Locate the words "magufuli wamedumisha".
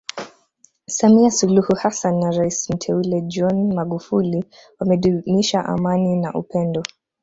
3.73-5.65